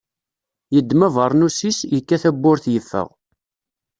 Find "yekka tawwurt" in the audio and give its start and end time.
1.93-2.65